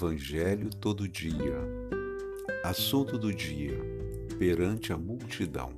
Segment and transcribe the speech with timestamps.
[0.00, 1.60] Evangelho todo dia.
[2.64, 3.78] Assunto do dia:
[4.38, 5.74] perante a multidão.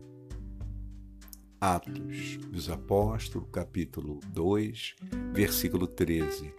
[1.60, 4.94] Atos dos Apóstolos, capítulo 2,
[5.32, 6.54] versículo 13.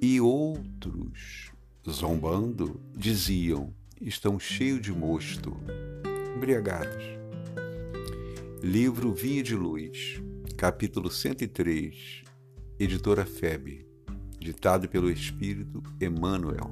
[0.00, 1.50] E outros,
[1.90, 5.56] zombando, diziam: estão cheios de mosto,
[6.36, 7.04] embriagados.
[8.62, 10.22] Livro Vinha de Luz,
[10.56, 12.22] capítulo 103,
[12.78, 13.95] editora FEB,
[14.46, 16.70] ditado pelo Espírito Emmanuel.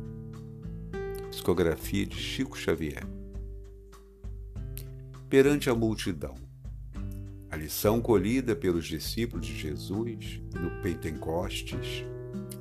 [1.29, 3.05] Psicografia de Chico Xavier.
[5.29, 6.37] Perante a multidão.
[7.51, 12.05] A lição colhida pelos discípulos de Jesus no Pentecostes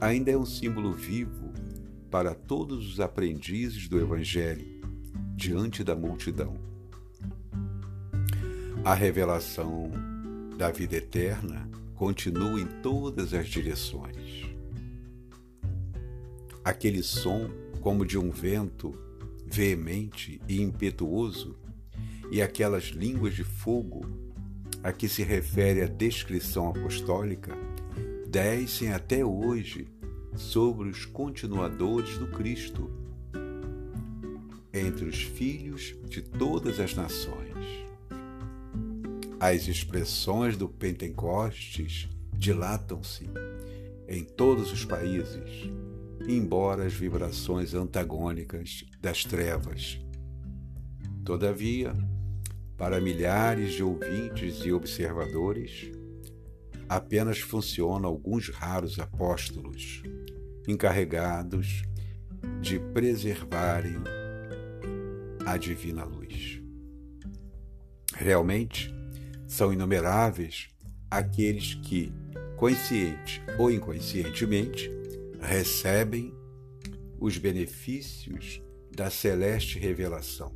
[0.02, 1.54] ainda é um símbolo vivo
[2.10, 4.82] para todos os aprendizes do Evangelho
[5.36, 6.58] diante da multidão.
[8.84, 9.92] A revelação
[10.58, 14.53] da vida eterna continua em todas as direções.
[16.64, 17.50] Aquele som,
[17.82, 18.98] como de um vento
[19.46, 21.58] veemente e impetuoso,
[22.32, 24.02] e aquelas línguas de fogo
[24.82, 27.56] a que se refere a descrição apostólica,
[28.28, 29.88] descem até hoje
[30.36, 32.90] sobre os continuadores do Cristo,
[34.74, 37.84] entre os filhos de todas as nações.
[39.40, 43.30] As expressões do Pentecostes dilatam-se
[44.08, 45.70] em todos os países,
[46.28, 50.00] embora as vibrações antagônicas das trevas.
[51.26, 51.94] Todavia,
[52.78, 55.92] para milhares de ouvintes e observadores,
[56.88, 60.04] apenas funcionam alguns raros apóstolos
[60.68, 61.84] encarregados
[62.62, 63.98] de preservarem
[65.46, 66.62] a divina luz.
[68.16, 68.94] Realmente,
[69.48, 70.70] são inumeráveis
[71.10, 72.12] aqueles que,
[72.58, 74.90] consciente ou inconscientemente,
[75.44, 76.34] recebem
[77.20, 80.56] os benefícios da celeste revelação.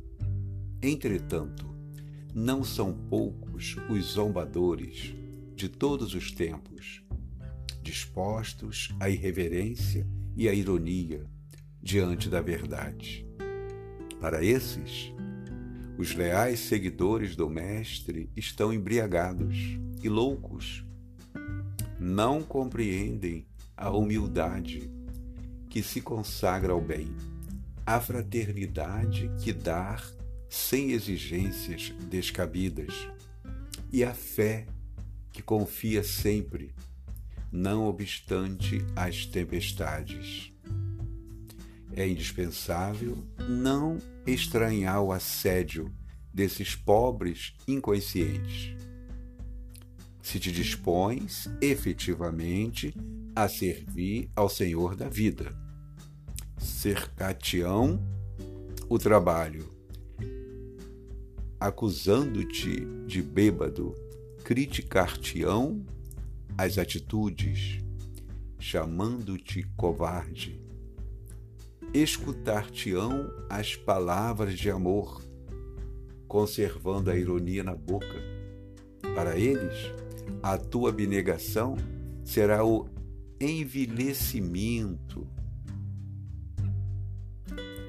[0.82, 1.68] Entretanto,
[2.34, 5.14] não são poucos os zombadores
[5.54, 7.02] de todos os tempos
[7.82, 10.06] dispostos à irreverência
[10.36, 11.26] e à ironia
[11.82, 13.26] diante da verdade.
[14.20, 15.12] Para esses,
[15.98, 19.56] os leais seguidores do Mestre estão embriagados
[20.02, 20.84] e loucos.
[21.98, 23.46] Não compreendem
[23.78, 24.90] a humildade
[25.70, 27.08] que se consagra ao bem,
[27.86, 30.02] a fraternidade que dá
[30.50, 33.08] sem exigências descabidas
[33.92, 34.66] e a fé
[35.30, 36.74] que confia sempre
[37.52, 40.52] não obstante as tempestades.
[41.92, 45.94] É indispensável não estranhar o assédio
[46.34, 48.76] desses pobres inconscientes.
[50.20, 52.94] Se te dispões efetivamente
[53.38, 55.56] a servir ao Senhor da vida,
[56.58, 58.04] cercar-te-ão
[58.88, 59.72] o trabalho,
[61.60, 63.94] acusando-te de bêbado,
[64.42, 65.86] criticar-te-ão
[66.58, 67.78] as atitudes,
[68.58, 70.60] chamando-te covarde.
[71.94, 75.22] Escutar-te-ão as palavras de amor,
[76.26, 78.20] conservando a ironia na boca.
[79.14, 79.92] Para eles,
[80.42, 81.76] a tua abnegação
[82.24, 82.97] será o
[83.40, 85.26] envelhecimento.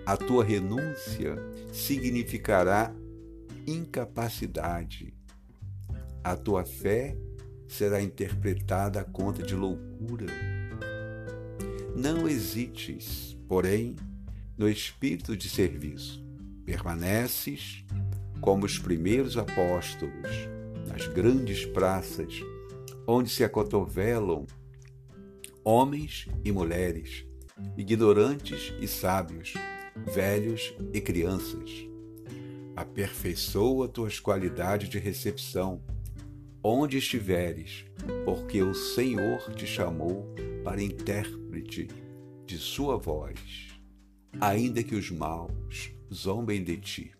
[0.05, 1.35] A tua renúncia
[1.71, 2.93] significará
[3.65, 5.13] incapacidade.
[6.23, 7.15] A tua fé
[7.67, 10.27] será interpretada a conta de loucura.
[11.95, 13.95] Não hesites, porém,
[14.57, 16.23] no espírito de serviço.
[16.65, 17.85] Permaneces
[18.41, 20.29] como os primeiros apóstolos
[20.87, 22.41] nas grandes praças
[23.07, 24.45] onde se acotovelam
[25.63, 27.25] homens e mulheres,
[27.77, 29.53] ignorantes e sábios,
[30.13, 31.87] velhos e crianças.
[32.75, 35.81] Aperfeiçoa tuas qualidades de recepção
[36.63, 37.85] onde estiveres,
[38.25, 40.33] porque o Senhor te chamou
[40.63, 41.87] para intérprete
[42.45, 43.69] de sua voz,
[44.39, 47.11] ainda que os maus zombem de ti.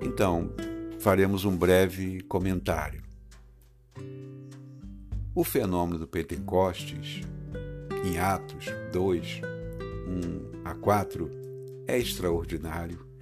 [0.00, 0.52] Então,
[0.98, 3.11] faremos um breve comentário.
[5.34, 7.22] O fenômeno do Pentecostes,
[8.04, 9.40] em Atos 2,
[10.06, 11.30] 1 a 4,
[11.86, 13.12] é extraordinário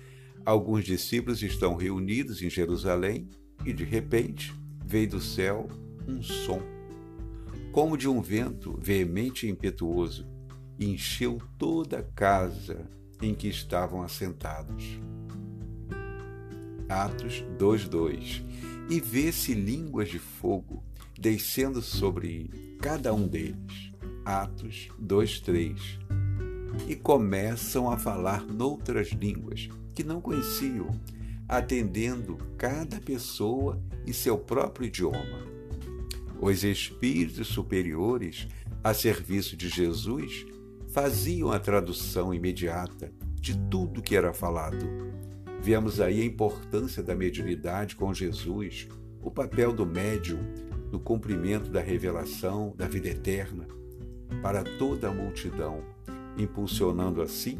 [0.44, 3.28] Alguns discípulos estão reunidos em Jerusalém
[3.64, 4.54] e, de repente,
[4.84, 5.68] veio do céu
[6.08, 6.60] um som,
[7.72, 10.26] como de um vento veemente e impetuoso,
[10.78, 12.90] e encheu toda a casa
[13.20, 14.98] em que estavam assentados.
[16.88, 18.42] Atos 2:2
[18.88, 20.82] E vê-se línguas de fogo
[21.20, 22.50] descendo sobre
[22.80, 23.92] cada um deles.
[24.24, 25.98] Atos 2, 3.
[26.88, 30.88] E começam a falar noutras línguas que não conheciam,
[31.46, 35.50] atendendo cada pessoa em seu próprio idioma.
[36.40, 38.48] Os espíritos superiores,
[38.82, 40.46] a serviço de Jesus,
[40.88, 44.86] faziam a tradução imediata de tudo que era falado.
[45.60, 48.88] Vemos aí a importância da mediunidade com Jesus,
[49.20, 50.38] o papel do médium
[50.90, 53.66] no cumprimento da revelação da vida eterna
[54.42, 55.82] para toda a multidão,
[56.36, 57.58] impulsionando assim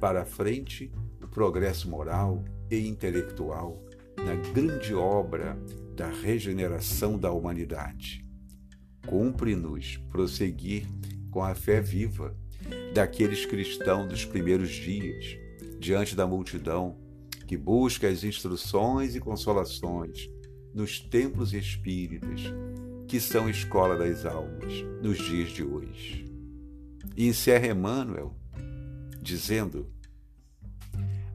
[0.00, 0.90] para a frente
[1.22, 3.82] o progresso moral e intelectual
[4.24, 5.58] na grande obra
[5.96, 8.24] da regeneração da humanidade.
[9.06, 10.86] Cumpre-nos prosseguir
[11.30, 12.36] com a fé viva
[12.94, 15.36] daqueles cristãos dos primeiros dias,
[15.78, 16.96] diante da multidão
[17.46, 20.30] que busca as instruções e consolações
[20.74, 22.40] nos templos espíritas,
[23.06, 24.72] que são escola das almas
[25.02, 26.24] nos dias de hoje.
[27.16, 28.34] E encerra Emmanuel
[29.20, 29.86] dizendo: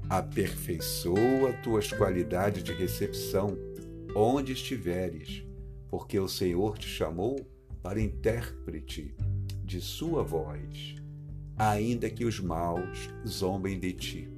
[0.10, 3.58] Aperfeiçoa tuas qualidades de recepção
[4.16, 5.44] onde estiveres,
[5.90, 7.48] porque o Senhor te chamou
[7.84, 9.16] para intérprete
[9.64, 10.96] de sua voz,
[11.56, 14.37] ainda que os maus zombem de ti.